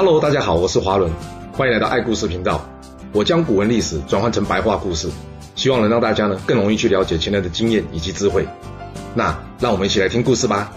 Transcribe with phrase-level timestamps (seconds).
[0.00, 1.12] Hello，大家好，我是华伦，
[1.52, 2.64] 欢迎来到爱故事频道。
[3.12, 5.10] 我将古文历史转换成白话故事，
[5.56, 8.46] 希望能让大家呢更容易去了解前人的经验以及智慧。
[9.12, 10.72] 那让我们一起来听故事吧。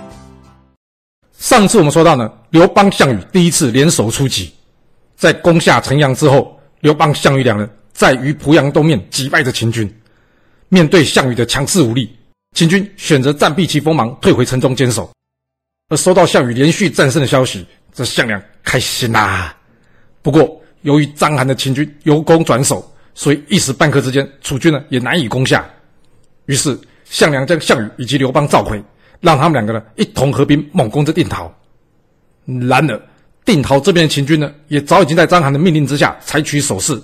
[1.37, 4.51] 上次我们说到呢，刘邦、项羽第一次联手出击，
[5.15, 9.87] 在攻下城阳之后，刘邦、项羽两人在于濮阳东面击败着秦军。
[10.69, 12.11] 面对项羽的强势武力，
[12.57, 15.07] 秦军选择暂避其锋芒，退回城中坚守。
[15.89, 17.63] 而收到项羽连续战胜的消息，
[17.93, 19.55] 这项梁开心啦、
[20.21, 25.67] 不过，由于章邯的秦军由攻转守，所以一时半刻之间，楚军呢也难以攻下。
[26.45, 28.81] 于是，项梁将项羽以及刘邦召回，
[29.19, 31.53] 让他们两个呢一同合兵猛攻着定陶。
[32.45, 33.01] 然而，
[33.45, 37.01] 定陶这边的秦军呢，也早已经在章邯的命令之下采取守势，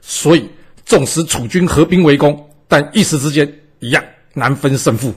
[0.00, 0.48] 所以
[0.84, 4.02] 纵使楚军合兵围攻，但一时之间一样
[4.34, 5.14] 难分胜负，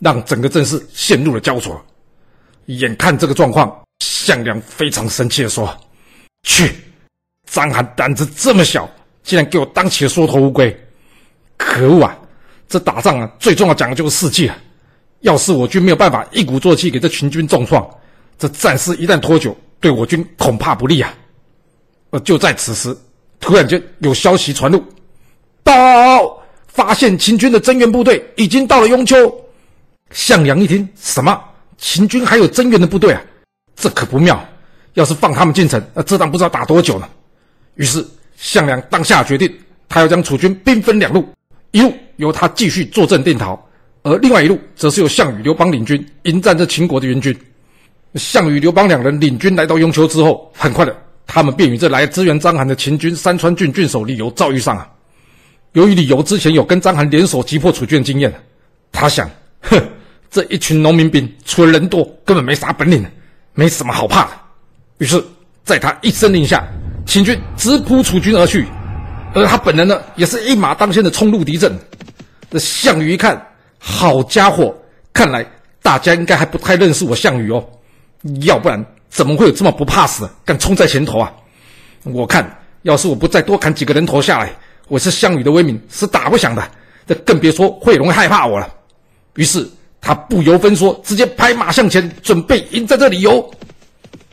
[0.00, 1.82] 让整个阵势陷入了焦灼。
[2.66, 3.85] 眼看这个状况，
[4.26, 5.72] 项梁非常生气地说
[6.42, 6.72] ：“去，
[7.48, 8.90] 张邯胆子这么小，
[9.22, 10.76] 竟然给我当起了缩头乌龟！
[11.56, 12.18] 可恶啊！
[12.68, 14.58] 这打仗啊，最重要讲的就是士气啊。
[15.20, 17.88] 要是我军没有办法一鼓作气给这秦军重创，
[18.36, 21.14] 这战事一旦拖久，对我军恐怕不利啊！”
[22.10, 22.96] 而就在此时，
[23.38, 24.82] 突然间有消息传入
[25.62, 29.32] ：“报，发现秦军的增援部队已经到了雍丘。”
[30.10, 31.40] 项梁一听，什么？
[31.78, 33.22] 秦军还有增援的部队啊，
[33.76, 34.42] 这可不妙！
[34.94, 37.06] 要是放他们进城，那这仗不知道打多久呢。
[37.74, 38.02] 于是
[38.36, 39.52] 项梁当下决定，
[39.90, 41.28] 他要将楚军兵分两路，
[41.72, 43.62] 一路由他继续坐镇定陶，
[44.02, 47.38] 而另外一路则是由项羽、刘邦领军迎战这秦国的援军。
[48.14, 54.90] 项羽、刘邦两人领军来到雍丘之后，很快的，他们便与这来支援章邯的秦军山川郡郡守李由遭遇上啊。
[55.72, 58.32] 由于李由之前有跟章邯联手击破楚军的经验，
[58.90, 59.78] 他想，哼。
[60.28, 63.02] 这一群农民兵，除了人多，根本没啥本领，
[63.56, 64.30] 没什么好怕的。
[64.98, 65.22] 于是，
[65.64, 66.62] 在他一声令下，
[67.06, 68.66] 秦军直扑楚军而去，
[69.34, 71.74] 而他本人呢，也是一马当先的冲入敌阵。
[72.50, 73.44] 这项羽一看，
[73.78, 74.76] 好家伙，
[75.14, 75.44] 看来
[75.80, 77.64] 大家应该还不太认识我项羽哦，
[78.42, 81.32] 要不然怎么会有这么不怕死，敢冲在前头啊？
[82.04, 82.46] 我看，
[82.82, 84.52] 要是我不再多砍几个人头下来，
[84.88, 86.62] 我是项羽的威名是打不响的，
[87.06, 88.68] 这更别说会有人害怕我了。
[89.36, 89.66] 于是。
[90.06, 93.44] 他不由分说，直接拍马向前，准备迎战这李由。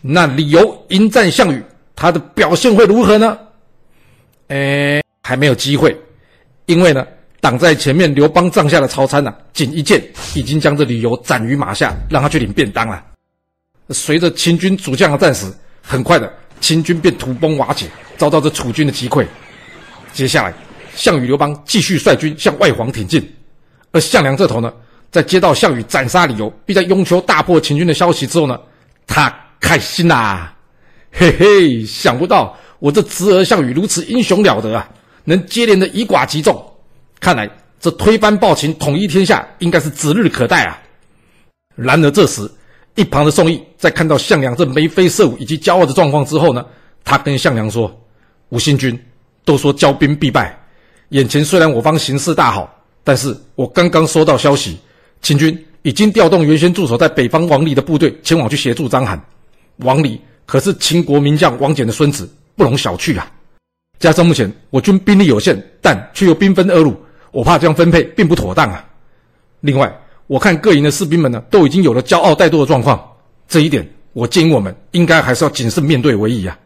[0.02, 1.64] 那李由迎战项羽，
[1.96, 3.36] 他的表现会如何呢？
[4.50, 6.00] 哎，还没有机会，
[6.68, 7.04] 因为呢，
[7.42, 10.00] 挡在前面刘邦帐下的曹参呢、啊，仅一箭
[10.36, 13.04] 已经将这李由斩于马下，让他去领便当了。
[13.90, 15.52] 随着秦军主将的战死，
[15.82, 19.26] 很快的，秦军便土崩瓦解，遭到这楚军的击溃。
[20.14, 20.54] 接下来，
[20.96, 23.28] 项羽、刘邦继续率军向外黄挺进，
[23.92, 24.72] 而项梁这头呢？
[25.14, 28.60] 在接到项羽斩杀李由，并在雍丘大破秦军的消息之后呢，
[29.06, 30.56] 他开心呐、啊，
[31.12, 34.90] 嘿嘿，想不到我这侄儿项羽如此英雄了得啊，
[35.26, 36.60] 能接连的以寡击众，
[37.20, 37.48] 看来
[37.80, 40.82] 这推翻暴秦、统一天下应该是指日可待啊。
[41.76, 42.50] 然而这时，
[42.96, 46.66] 一旁的宋义在看到项梁这眉飞色舞以及骄傲的状况之后呢，
[47.04, 47.96] 他跟项梁说
[48.50, 49.00] ：“吴新君
[49.46, 50.60] 都说骄兵必败，
[51.10, 52.68] 眼前虽然我方形势大好，
[53.04, 54.80] 但是我刚刚收到消息。”
[55.24, 59.18] 秦军已经调动原先驻守在北方王离的部队前往去协助章邯。
[59.78, 63.32] 王离可是秦国名将王翦的孙子，不容小觑啊！
[64.00, 66.94] 加上目前我军兵力有限，但却又兵分二路，
[67.32, 68.86] 我怕这样分配并不妥当啊。
[69.62, 69.92] 另外，
[70.28, 73.02] 我看各营的士兵们呢，都已经有了骄傲怠惰的状况，
[73.48, 76.60] 这一点我建议我们应该还是要谨慎面对为宜啊。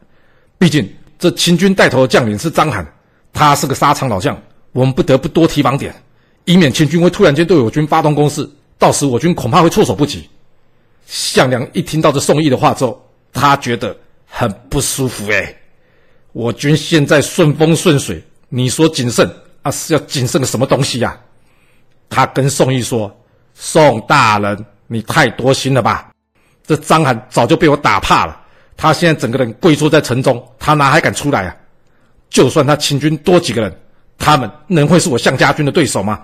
[0.57, 0.87] 毕竟
[1.19, 2.83] 这秦军带头的将领是章邯，
[3.31, 4.35] 他是个沙场老将，
[4.71, 5.93] 我们不得不多提防点。
[6.47, 10.29] 以免秦军会突然间对我军发动攻势，到时我军恐怕会措手不及。
[11.05, 13.93] 项梁一听到这宋义的话之后，他觉得
[14.25, 15.29] 很不舒服。
[15.29, 15.53] 哎，
[16.31, 19.29] 我军现在顺风顺水，你说谨慎
[19.61, 21.19] 啊，是要谨慎个什么东西呀、
[22.07, 23.13] 他跟宋义说
[23.53, 26.09] ：“宋大人，你太多心了吧？
[26.65, 28.39] 这章邯早就被我打怕了，
[28.77, 31.53] 他现在整个人跪坐在城中，他哪还敢出来啊？
[32.29, 33.77] 就算他秦军多几个人，
[34.17, 36.21] 他们能会是我项家军的对手吗？”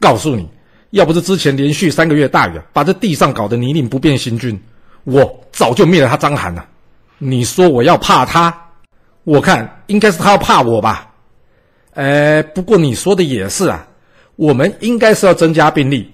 [0.00, 0.48] 告诉你，
[0.90, 4.60] 要不是之前连续三个月大雨啊，把这地上搞得泥泞不变行军，
[5.04, 6.66] 我早就灭了他章邯了。
[7.18, 8.54] 你说我要怕他？
[9.24, 11.10] 我看应该是他要怕我吧。
[11.94, 13.86] 哎，不过你说的也是啊，
[14.36, 16.12] 我们应该是要增加兵力。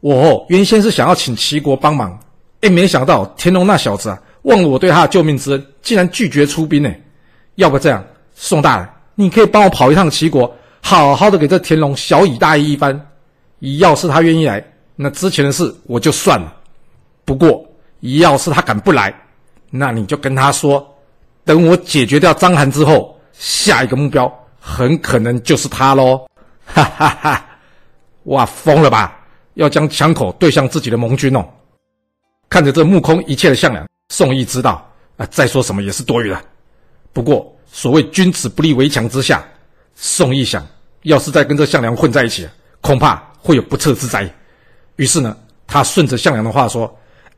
[0.00, 2.18] 我哦，原先是想要请齐国帮忙，
[2.60, 6.92] 哎，没想到田龙那小子啊，忘了我对他的救命之恩，竟然拒绝出兵呢。
[7.54, 8.04] 要不这样，
[8.34, 13.00] 宋大人，你可以帮我跑一趟齐国，好好的给这田龙小以大义一番。
[13.78, 14.64] 要是他愿意来，
[14.96, 16.52] 那之前的事我就算了。
[17.24, 17.64] 不过，
[18.00, 19.14] 要是他敢不来，
[19.70, 20.84] 那你就跟他说，
[21.44, 26.26] 等我解决掉章邯之后，下一个目标很可能就是他喽！
[26.66, 27.46] 哈哈哈！
[28.24, 29.18] 哇，疯了吧？
[29.54, 31.44] 要将枪口对向自己的盟军哦！
[32.48, 34.84] 看着这目空一切的项梁，宋义知道
[35.16, 36.40] 啊，再说什么也是多余的。
[37.12, 39.44] 不过，所谓君子不立围墙之下，
[39.94, 40.66] 宋义想，
[41.02, 42.48] 要是再跟这项梁混在一起，
[42.80, 44.32] 恐怕会有不测之灾。
[44.96, 45.36] 于是呢，
[45.66, 46.90] 他顺着项梁的话说：“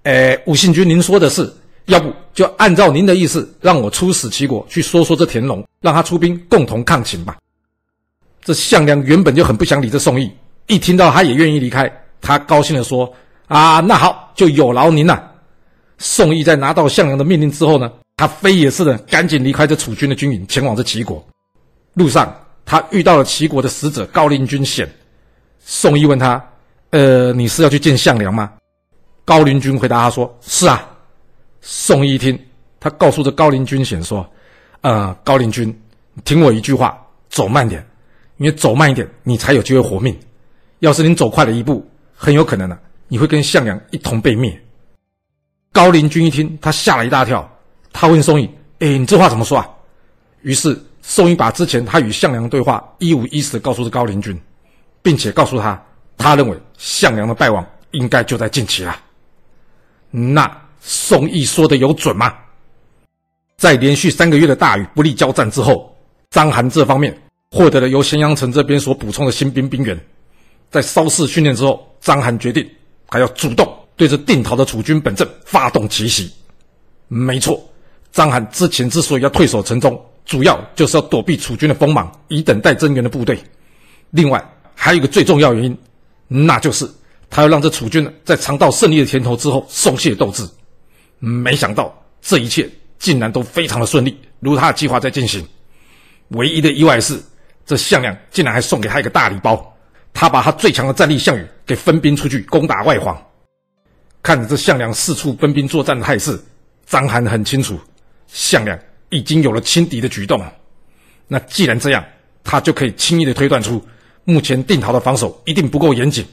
[0.04, 1.50] 诶，武信君，您说的是，
[1.86, 7.36] 要不就按照您的意思，让我出使齐国去说说这田荣，让他出兵共同抗秦吧。”
[8.44, 10.30] 这项梁原本就很不想理这宋义，
[10.66, 11.90] 一听到他也愿意离开，
[12.20, 13.10] 他高兴地说
[13.48, 15.32] ：“啊，那好，就有劳您了。”
[15.96, 21.24] 宋义在拿到项梁的命令之后呢，他飞也似的赶紧离开这楚军的军营，前往这齐国。
[21.94, 22.36] 路上，
[22.66, 24.86] 他遇到了齐国的使者高陵君显。
[25.66, 26.42] 宋义问他
[26.90, 28.52] ：“呃，你是要去见项梁吗？”
[29.24, 30.86] 高陵君回答他说：“是啊。”
[31.62, 32.38] 宋义一听，
[32.78, 34.28] 他告诉这高陵君显说
[34.82, 35.74] ：“呃，高陵君，
[36.22, 37.84] 听我一句话，走慢点，
[38.36, 40.14] 因为走慢一点，你才有机会活命。
[40.80, 41.82] 要是你走快了一步，
[42.14, 42.78] 很有可能呢、
[43.08, 44.60] 你会跟项梁一同被灭。”
[45.72, 47.50] 高陵君一听，他吓了一大跳。
[47.90, 48.50] 他问宋义
[48.80, 49.66] ：“哎，你这话怎么说啊？”
[50.42, 54.38] 于是宋义把之前他与项梁对话一五一十的告诉这高陵君，
[55.04, 55.80] 并且告诉他，
[56.16, 58.96] 他认为项梁的败亡应该就在近期了。
[60.10, 62.34] 那宋义说的有准吗？
[63.58, 65.94] 在连续三个月的大雨不利交战之后，
[66.30, 67.14] 章邯这方面
[67.50, 69.98] 获得了由咸阳城这边所补充的新兵兵员，
[70.70, 72.66] 在稍事训练之后，章邯决定
[73.08, 73.70] 还要主动。
[73.96, 76.32] 对着定陶的楚军本阵发动奇袭，
[77.06, 77.62] 没错，
[78.10, 83.38] 章邯之前之所以要退守城中，主要就是要躲避楚军的锋芒，以等待增援的部队。
[84.10, 84.44] 另外，
[84.74, 85.78] 还有一个最重要原因，
[86.28, 86.88] 那就是
[87.30, 90.46] 他要让这楚军呢在尝到胜利的甜头之后松懈斗志。
[91.18, 92.68] 没想到这一切
[92.98, 95.46] 竟然都非常的顺利，如他的计划在进行。
[96.28, 97.22] 唯一的意外是，
[97.64, 99.76] 这项梁竟然还送给他一个大礼包，
[100.12, 103.16] 他把他最强的战力项羽给分兵出去攻打外黄。
[104.22, 106.42] 看着这项梁四处分兵作战的态势，
[106.86, 107.78] 章邯很清楚，
[108.26, 108.78] 项梁
[109.10, 110.42] 已经有了轻敌的举动。
[111.28, 112.04] 那既然这样，
[112.42, 113.82] 他就可以轻易的推断出，
[114.24, 116.24] 目前定陶的防守一定不够严谨，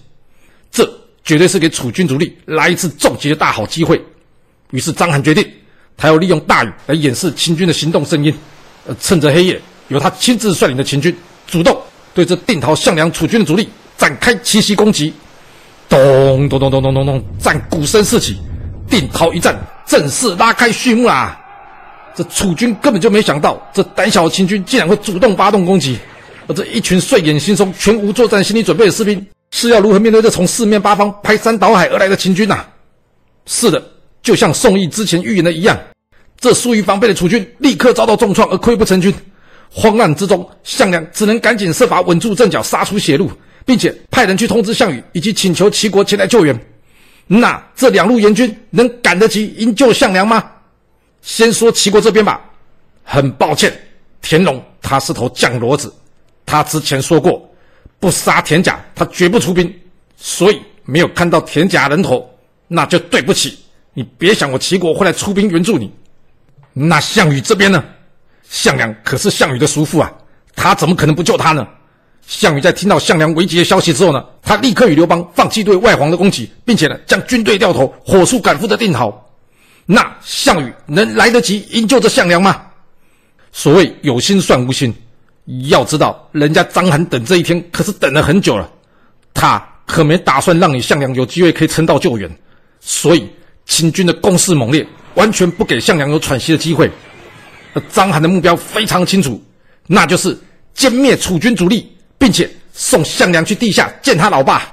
[0.71, 0.89] 这
[1.23, 4.01] 绝对是给楚军主力来一次重击的大好机会。
[4.71, 5.45] 于是章邯决定，
[5.97, 8.33] 他要利用大雨来掩饰秦军的行动声音，
[8.87, 11.15] 呃，趁着黑夜，由他亲自率领的秦军
[11.47, 11.77] 主动
[12.13, 13.67] 对这定陶项梁楚军的主力
[13.97, 15.13] 展开奇袭攻击。
[15.89, 18.37] 咚咚咚咚咚咚咚，战鼓声四起，
[18.89, 19.53] 定陶一战
[19.85, 21.37] 正式拉开序幕啦！
[22.15, 25.97] 这楚军根本就没想到，这胆小的秦军竟然会主动发动攻击，
[26.47, 32.65] 而这一群睡眼惺忪、全无作战心理准备的士兵，是要如何面对这从四面八方排山倒海而来的秦军呐？
[33.45, 33.83] 是的，
[34.21, 35.77] 就像宋义之前预言的一样，
[36.39, 39.13] 这疏于防备的楚军立刻遭到重创而溃不成军。
[39.69, 43.31] 慌乱之中，项梁只能赶紧设法稳住阵脚，杀出血路。
[43.63, 46.59] 并且派人去通知项羽，以及请求齐国前来救援。
[47.27, 50.43] 那这两路援军能赶得及营救项梁吗？
[51.21, 52.41] 先说齐国这边吧。
[53.03, 53.71] 很抱歉，
[54.19, 55.93] 田荣他是头犟骡子，
[56.51, 57.49] 他之前说过，
[57.97, 59.73] 不杀田甲他绝不出兵，
[60.17, 62.29] 所以没有看到田甲人头，
[62.67, 63.57] 那就对不起，
[63.93, 65.89] 你别想我齐国会来出兵援助你。
[66.73, 67.81] 那项羽这边呢？
[68.49, 70.11] 项梁可是项羽的叔父啊，
[70.53, 71.65] 他怎么可能不救他呢？
[72.27, 79.25] 项羽在听到项梁危急的消息之后呢，他立刻与刘邦放弃对外黄的攻击，并且呢将军队掉头，火速赶赴的定陶。
[79.85, 82.61] 那项羽能来得及营救这项梁吗？
[83.53, 84.93] 所谓有心算无心，
[85.69, 88.69] 要知道人家章邯等这一天可是等了很久了，
[89.33, 92.29] 他可没打算让你项梁有机会可以撑到救援。
[92.79, 93.29] 所以
[93.65, 96.91] 秦军的攻势猛烈，完全不给项梁有喘息的机会。
[97.73, 99.41] 而章邯的目标非常清楚，
[99.87, 100.37] 那就是
[100.75, 101.89] 歼灭楚军主力。
[102.21, 104.71] 并且送项梁去地下见他老爸。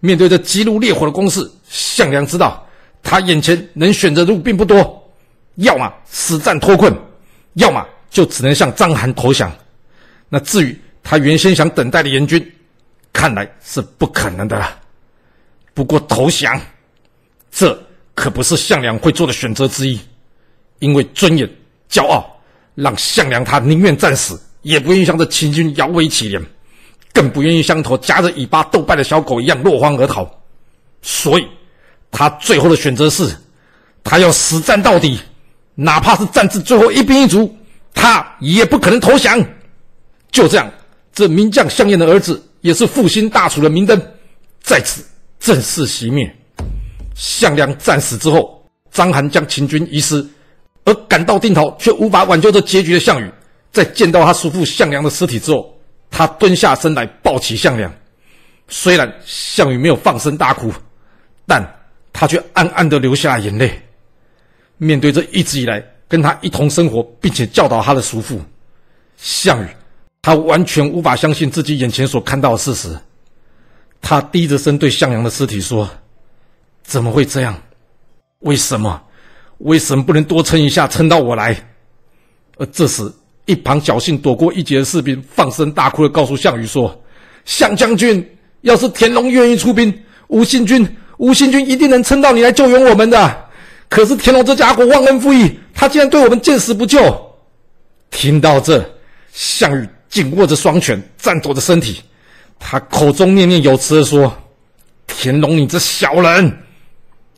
[0.00, 2.62] 面对这急如烈火的攻势，项梁知道
[3.02, 5.10] 他眼前能选择的路并不多，
[5.54, 6.94] 要么死战脱困，
[7.54, 9.50] 要么就只能向章邯投降。
[10.28, 12.44] 那至于他原先想等待的援军，
[13.12, 14.78] 看来是不可能的了。
[15.72, 16.60] 不过投降，
[17.50, 17.78] 这
[18.14, 20.00] 可不是项梁会做的选择之一，
[20.78, 21.48] 因为尊严、
[21.90, 22.24] 骄傲，
[22.74, 26.42] 让项梁他宁愿战死，也不愿意向这秦军摇尾乞怜。
[27.12, 30.30] 更不愿意像头夹着尾巴斗败的小狗一样落荒而逃，
[31.00, 31.46] 所以，
[32.10, 33.34] 他最后的选择是，
[34.04, 35.18] 他要死战到底，
[35.74, 37.56] 哪怕是战至最后一兵一卒，
[37.94, 39.42] 他也不可能投降。
[40.30, 40.70] 就这样，
[41.12, 44.00] 这名将项燕的儿子，也是复兴大楚的明灯，
[44.60, 45.04] 在此
[45.38, 46.30] 正式熄灭。
[47.14, 50.26] 项梁战死之后，章邯将秦军遗失，
[50.84, 53.30] 而赶到定陶却无法挽救这结局的项羽，
[53.72, 55.74] 在见到他叔父项梁的尸体之后，
[56.10, 57.92] 他蹲下身来抱起项梁。
[58.68, 60.72] 虽然项羽没有放声大哭，
[61.46, 61.64] 但
[62.12, 63.80] 他却暗暗的流下了眼泪。
[64.76, 68.40] 面对这一直以来跟他一同生活并且教导他的叔父，
[69.16, 69.68] 项羽，
[70.26, 72.88] 他完全无法相信自己眼前所看到的事实。
[74.02, 75.88] 他低着声对项梁的尸体说
[76.82, 77.56] ：“怎么会这样？
[78.40, 79.00] 为什么？
[79.58, 81.56] 为什么不能多撑一下，撑到我来？”
[82.58, 83.08] 而这时，
[83.44, 87.00] 一旁侥幸躲过一劫的士兵放声大哭的告诉项羽说
[87.46, 88.28] ：“项将军，
[88.62, 93.48] 要是田龙愿意出兵，吴信军，吴信军一定能撑到你来救援我们的。”
[93.88, 96.98] 可是田龙这家伙忘恩负义，他竟然对我们见死不救。
[98.10, 98.84] 听到这，
[99.32, 102.00] 项羽紧握着双拳，颤抖着身体，
[102.58, 104.34] 他口中念念有词地说
[105.06, 106.58] ：“田荣，你这小人！”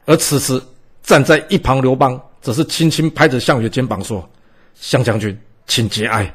[0.07, 0.63] 而此时
[1.03, 4.25] 站在一旁刘邦则是轻轻拍着项羽的肩膀说
[4.81, 6.33] ：“项将军，请节哀，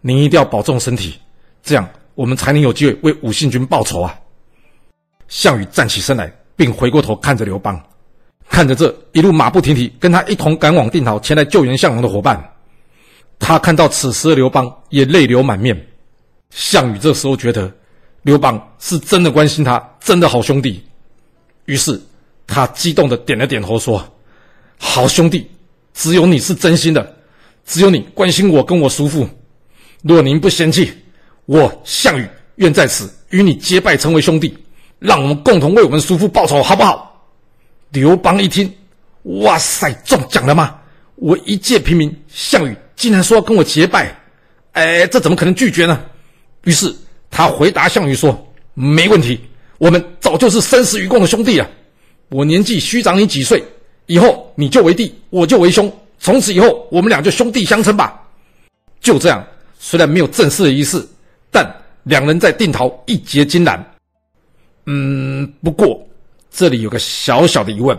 [0.00, 1.18] 您一定要保重身体，
[1.60, 4.16] 这样我们才能有机会为武信军报仇啊！”
[5.26, 7.82] 项羽站起身来，并回过头看着刘邦。
[8.48, 12.40] 看着这一路马不停蹄跟他一同赶往定陶前来救援项王的伙伴，
[13.40, 15.88] 他看到此时的刘邦也泪流满面。
[16.50, 17.72] 项羽这时候觉得
[18.22, 20.84] 刘邦是真的关心他，真的好兄弟。
[21.64, 22.00] 于是
[22.46, 24.04] 他激动的点了点头说
[24.78, 25.50] ：“好兄弟，
[25.94, 27.16] 只有你是真心的，
[27.64, 29.28] 只有你关心我跟我叔父。
[30.02, 30.92] 若您不嫌弃，
[31.46, 34.56] 我项羽愿在此与你结拜成为兄弟，
[34.98, 37.08] 让我们共同为我们叔父报仇，好不好？”
[37.90, 38.72] 刘邦一听，
[39.22, 40.76] 哇塞，中奖了吗？
[41.16, 44.14] 我一介平民，项羽竟然说要跟我结拜，
[44.72, 45.98] 哎，这怎么可能拒绝呢？
[46.64, 46.94] 于是
[47.30, 48.30] 他回答项羽说
[48.74, 49.40] ：“没问题，
[49.78, 51.66] 我们早就是生死与共的兄弟了。
[52.28, 53.64] 我年纪虚长你几岁，
[54.04, 58.20] 以后你就为弟，我就为兄，从此以后我们俩就兄弟相称吧。”
[59.00, 59.42] 就这样，
[59.78, 61.02] 虽然没有正式的仪式，
[61.50, 61.66] 但
[62.02, 63.82] 两人在定陶一结金兰。
[64.84, 66.06] 嗯，不过。
[66.52, 67.96] 这里有个小小的疑问，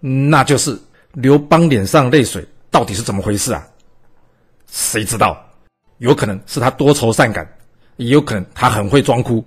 [0.00, 0.76] 那就是
[1.12, 3.64] 刘邦脸上泪水到底是怎么回事啊？
[4.70, 5.42] 谁知道？
[5.98, 7.46] 有可能是他多愁善感，
[7.96, 9.44] 也有可能他很会装哭，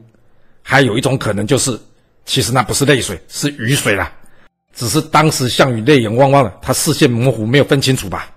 [0.62, 1.80] 还有一种可能就是，
[2.26, 4.12] 其实那不是泪水，是雨水啦。
[4.74, 8.30] 只是当时项羽泪眼汪汪的，他视线模糊，没有分清楚吧？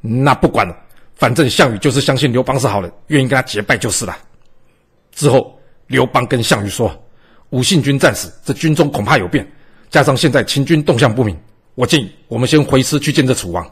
[0.00, 0.76] 那不管了，
[1.16, 4.16] 反正项羽就是相信刘邦是好人，愿意跟他结拜就是了。
[5.12, 6.94] 之后，刘邦跟项羽说。
[7.50, 9.46] 吴信军战死，这军中恐怕有变。
[9.88, 11.38] 加上现在秦军动向不明，
[11.76, 13.64] 我建议我们先回师去见这楚王，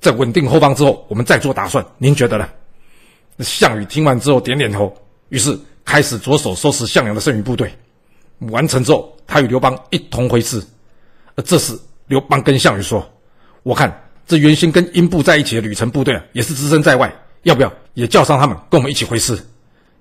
[0.00, 1.84] 在稳定后方之后，我们再做打算。
[1.98, 2.48] 您觉得呢？
[3.40, 4.92] 项羽听完之后点点头，
[5.28, 7.72] 于是开始着手收拾项梁的剩余部队。
[8.50, 10.62] 完成之后，他与刘邦一同回师。
[11.34, 13.08] 而这时，刘邦跟项羽说
[13.62, 17.12] ：“我看这原先跟英布在一起的吕程部队啊，也是只身在外，
[17.42, 19.38] 要不要也叫上他们，跟我们一起回师？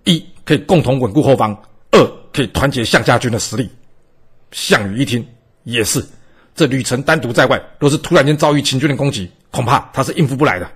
[0.03, 1.55] 一可以共同稳固后方。”
[1.89, 3.69] 二可以团结项家军的实力。
[4.51, 5.25] 项羽一听，
[5.63, 6.05] 也是，
[6.53, 10.69] 这吕程单独在外，若是突然间遭遇秦军的攻击，恐怕他是应付不来的。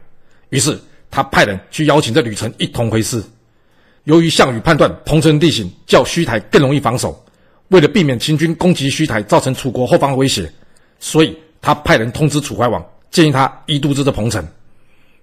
[0.49, 3.21] 于是他派人去邀请这吕程一同回师。
[4.05, 7.23] 由于项羽判断彭城地形较虚台更容易防守，
[7.67, 10.51] 为了避免秦军攻击虚台造成楚国后方的威胁，
[10.99, 14.45] 所以他派人通知楚怀王，建议他移都知这彭城。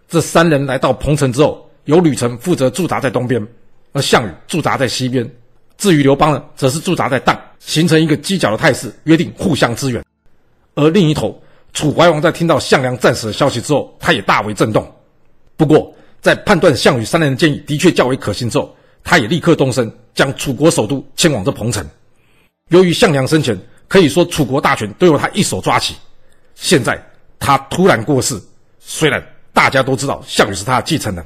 [0.08, 3.44] 这三人来到彭城之后，由吕程负责驻扎在东边，
[3.92, 5.28] 而项羽驻扎在西边。
[5.76, 10.02] 至于刘邦呢，则是驻扎在郸，形成一个犄角的态势，约定互相支援。
[10.74, 11.40] 而另一头，
[11.72, 14.92] 楚怀王在听到项梁战死的消息之后，他也大为震动。
[15.56, 21.87] 不过，在判断项羽三人的建议的确较为可行之后，他也立刻动身，将楚国首都迁往这彭城。
[22.70, 25.94] 由于项梁生前可以说楚国大权都由他一手抓起，
[26.54, 27.00] 现在
[27.38, 28.40] 他突然过世，
[28.78, 31.25] 虽然大家都知道项羽是他的继承人，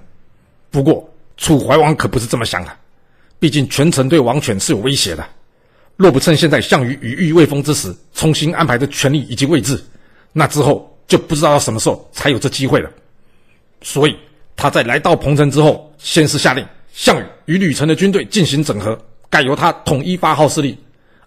[0.71, 2.71] 不过楚怀王可不是这么想的。
[3.39, 5.27] 毕竟权臣对王权是有威胁的，
[5.97, 9.83] 若不趁现在项羽羽翼未丰之时重新安排的权力以及位置，
[10.33, 12.91] 那之后就不知道到什么时候才有这机会了。
[13.83, 14.17] 所以
[14.57, 18.99] 他在来到彭城之后，先是下令项羽与吕程的军队进行整合，
[19.29, 20.77] 改由他统一发号施令，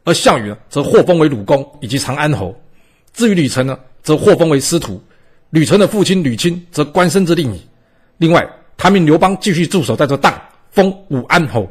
[0.03, 2.55] 而项羽呢，则获封为鲁公以及长安侯。
[3.13, 5.01] 至于吕程呢，则获封为司徒。
[5.51, 7.59] 吕程的父亲吕钦则官升至令尹。
[8.17, 8.45] 另外，
[8.75, 10.33] 他命刘邦继续驻守在这郸，
[10.71, 11.69] 封武安侯。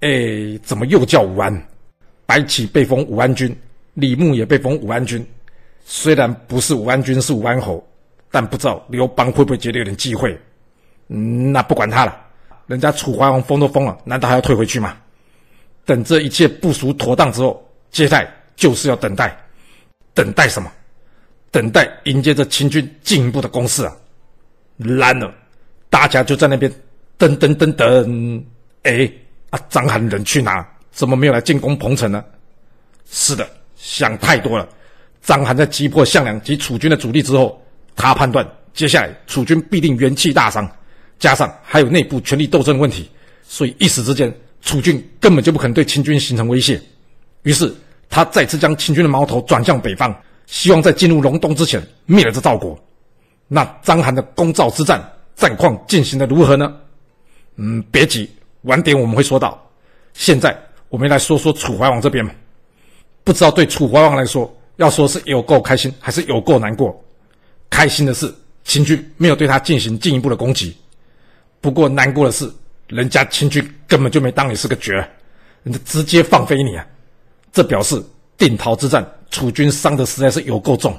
[0.00, 1.66] 哎，怎么又叫武安？
[2.26, 3.54] 白起被封武安君，
[3.94, 5.24] 李牧也被封武安君。
[5.84, 7.86] 虽然不是武安君，是武安侯，
[8.30, 10.38] 但不知道刘邦会不会觉得有点忌讳？
[11.08, 12.18] 嗯，那不管他了，
[12.66, 14.96] 人家楚怀王封都封了，难道还要退回去吗？
[15.84, 19.36] 等这一切部署妥当之后，接下来就是要等待，
[20.14, 20.70] 等待什么？
[21.50, 23.94] 等待迎接着秦军进一步的攻势啊！
[24.78, 25.34] 然而，
[25.90, 26.72] 大家就在那边
[27.18, 28.44] 等等等等，
[28.84, 29.12] 哎，
[29.50, 30.66] 啊，章邯人去哪？
[30.90, 32.24] 怎么没有来进攻彭城呢？
[33.10, 33.46] 是的，
[33.76, 34.66] 想太多了。
[35.22, 37.60] 章邯在击破项梁及楚军的主力之后，
[37.94, 40.68] 他判断接下来楚军必定元气大伤，
[41.18, 43.08] 加上还有内部权力斗争的问题，
[43.42, 46.80] 所以一时之间楚军根本就不可能对秦军形成威胁。
[47.42, 47.72] 于是
[48.10, 50.14] 他再次将秦军的矛头转向北方，
[50.46, 52.78] 希望在进入隆冬之前灭了这赵国。
[53.46, 55.02] 那章邯的攻赵之战
[55.36, 56.74] 战况进行的如何呢？
[57.56, 58.28] 嗯，别急，
[58.62, 59.60] 晚点我们会说到。
[60.14, 60.56] 现在
[60.88, 62.26] 我们来说说楚怀王这边。
[63.24, 66.98] 不知道对楚怀王来说，要说是有够开心，还是有够难过？
[67.70, 68.32] 开心的是
[68.64, 70.76] 秦军没有对他进行进一步的攻击，
[71.60, 72.50] 不过难过的是，
[72.88, 74.92] 人家秦军根本就没当你是个角，
[75.62, 76.86] 人家直接放飞你啊！
[77.52, 78.02] 这表示
[78.36, 80.94] 定陶之战，楚军伤的实在是有够重。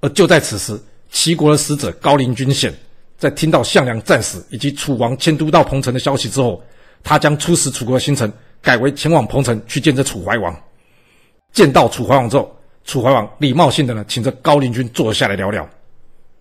[0.00, 0.78] 而就在此时，
[1.10, 2.72] 齐国的使者高陵君显
[3.16, 6.62] 在听到项梁战死以及楚王迁都到彭城的消息之后，
[7.02, 8.30] 他将出使楚国的行程
[8.60, 10.54] 改为前往彭城去见这楚怀王。
[11.52, 12.54] 见到楚怀王之后，
[12.88, 15.62] 楚怀王礼貌性的呢，请这高陵君坐下来聊聊。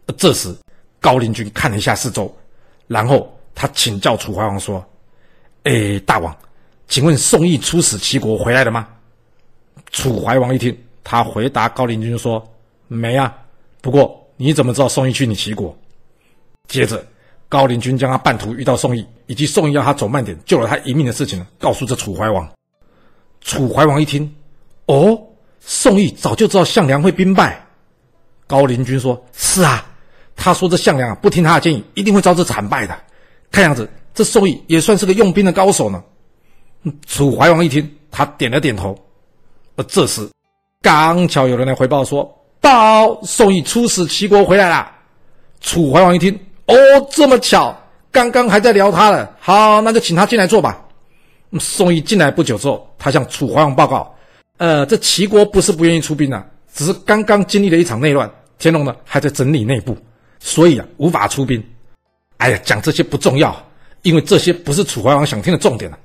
[0.05, 0.55] 而这时，
[1.01, 2.33] 高陵君看了一下四周，
[2.87, 4.83] 然后他请教楚怀王说
[5.63, 6.33] ：“哎，大王，
[6.87, 8.87] 请问宋义出使齐国回来了吗？”
[9.91, 12.41] 楚怀王一听，他回答高陵君说
[12.87, 13.37] ：“没啊。
[13.81, 15.77] 不过你怎么知道宋义去你齐国？”
[16.69, 17.05] 接着，
[17.49, 22.49] 高陵君将他半途遇到宋义，以及宋义要他走慢点救了他一命的事情，告诉这楚怀王。
[23.41, 24.33] 楚怀王一听，
[24.85, 25.21] 哦，
[25.59, 27.63] 宋义早就知道项梁会兵败。
[28.45, 29.85] 高陵君说：“是啊，
[30.35, 32.97] 他说这项梁啊不听他的建议，一定会遭致惨败的。
[33.51, 36.01] 看样子这宋义也算是个用兵的高手呢。”
[37.05, 38.97] 楚怀王一听，他点了点头。
[39.75, 40.29] 而这时，
[40.81, 42.23] 刚巧有人来回报说
[42.61, 44.89] ：“报，宋义出使齐国回来了。”
[45.59, 46.33] 楚怀王一听，
[46.67, 46.75] 哦，
[47.11, 47.77] 这么巧，
[48.11, 49.35] 刚刚还在聊他了。
[49.39, 50.81] 好，那就请他进来坐吧。
[51.59, 54.15] 宋义进来不久之后，他向楚怀王报告。
[54.57, 56.43] 呃，这齐国不是不愿意出兵啊，
[56.73, 59.95] 只是刚刚经历了一场内乱，天龙呢还在整理内部，
[60.39, 61.63] 所以啊无法出兵。
[62.37, 63.55] 哎呀，讲这些不重要，
[64.01, 65.99] 因为这些不是楚怀王想听的重点啊。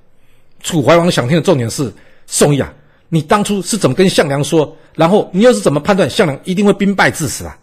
[0.61, 1.91] 楚怀王想听的重点是，
[2.27, 2.71] 宋义啊，
[3.09, 4.77] 你当初是怎么跟项梁说？
[4.95, 7.59] 然后你又是怎么判断项梁一定会兵败致死啊？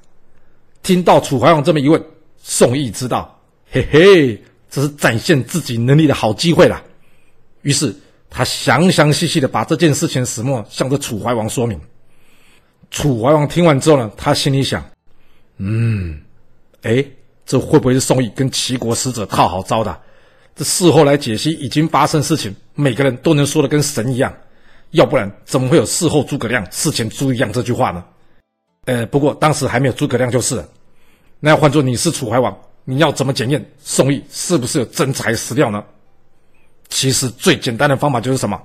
[0.82, 2.04] 听到楚怀王这么一问，
[2.42, 6.82] 宋义知道，嘿嘿，这是展现自己能力的好机会了。
[7.62, 7.96] 于是。
[8.30, 11.80] 他详详细细的把这件事情始末向着楚怀王说明。
[12.92, 14.84] 楚怀王听完之后呢，他心里想：
[15.58, 16.20] 嗯，
[16.82, 17.04] 哎，
[17.46, 20.00] 这会不会是宋义跟齐国使者套好招的？
[20.56, 24.34] 这事后来解析已经发生事情，每个人都能说的跟神一样，
[24.92, 28.04] 要不然怎么会有事后诸葛亮，事前猪一样这句话呢？
[28.86, 30.68] 呃，不过当时还没有诸葛亮就是了。
[31.40, 35.84] 那要换做你是楚怀王，你要怎么检验宋义是不是有真材实料呢？
[36.90, 38.62] 其实最简单的方法就是什么？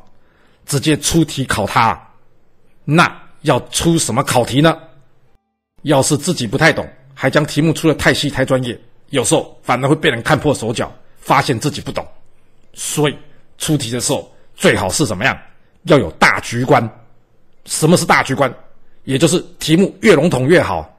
[0.67, 2.01] 直接出题考他。
[2.85, 4.77] 那要出什么考题呢？
[5.83, 8.79] 要是自己不太懂，还将题目出的太细太专业，
[9.11, 12.07] 有时候反而会被人看破手脚，发现自己不懂。
[12.73, 13.17] 所以
[13.59, 15.39] 出题的时候最好是怎么样？
[15.85, 16.89] 要有大局观。
[17.67, 18.53] 什么是大局观？
[19.05, 20.99] 也就是题目越笼统越好。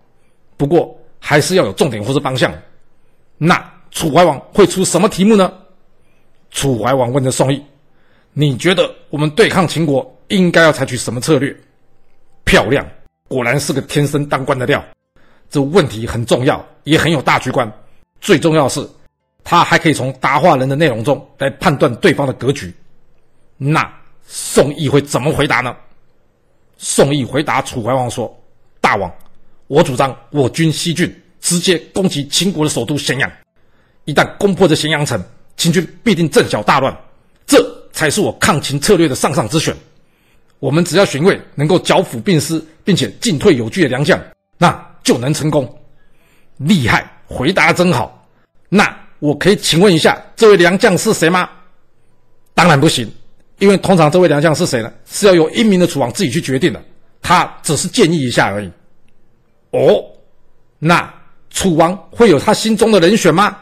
[0.57, 2.53] 不过还是要有重点或是方向。
[3.37, 5.51] 那楚怀王会出什么题目呢？
[6.55, 7.61] 楚怀王问着宋义
[8.31, 11.53] ：“你觉得我们对抗秦国应该要采取什么策略？”
[12.45, 12.87] 漂亮，
[13.27, 14.81] 果然是个天生当官的料。
[15.49, 17.69] 这问题很重要，也很有大局观。
[18.21, 18.87] 最重要是，
[19.43, 22.73] 他还可以从答话人的内容中来判断对方的格局。
[23.57, 23.93] 那
[24.25, 25.75] 宋义会怎么回答呢？
[26.77, 28.33] 宋义回答楚怀王说
[28.79, 29.13] ：“大王，
[29.67, 33.29] 我主张我军西郡，直接攻击秦国的首都咸阳。
[34.05, 35.21] 一旦攻破这咸阳城，”
[35.57, 36.95] 秦军必定阵脚大乱，
[37.47, 39.75] 这才是我抗秦策略的上上之选。
[40.59, 44.19] 我们只要选位能够剿抚兵师，并且进退有据的良将，
[44.57, 45.67] 那就能成功。
[46.57, 48.27] 厉害，回答真好。
[48.69, 51.49] 那我可以请问一下，这位良将是谁吗？
[52.53, 53.11] 当然不行，
[53.59, 54.91] 因为通常这位良将是谁呢？
[55.05, 56.81] 是要由英明的楚王自己去决定的。
[57.21, 58.71] 他只是建议一下而已。
[59.71, 60.03] 哦，
[60.79, 61.13] 那
[61.49, 63.57] 楚王会有他心中的人选吗？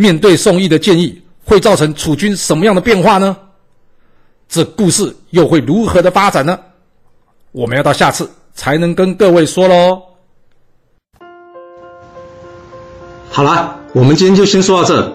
[0.00, 3.36] 面对宋义的建议，会造成楚军什么样的变化呢？
[4.48, 6.56] 这故事又会如何的发展呢？
[7.50, 10.00] 我们要到下次才能跟各位说喽。
[13.28, 15.12] 好啦，我们今天就先说到这。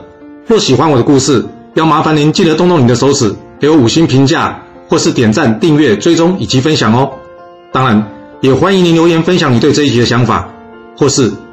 [0.47, 7.09] 若喜欢我的故事，要麻烦您记得动动你的手指，给我五星评价，或是点赞、订阅、追踪以及分享哦。
[7.71, 8.05] 当然，
[8.41, 10.53] 也欢迎您留言分享你对这一集的想法，
[10.97, 11.31] 或是。